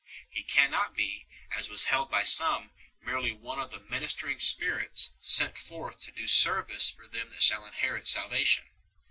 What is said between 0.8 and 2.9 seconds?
be, as was held by some,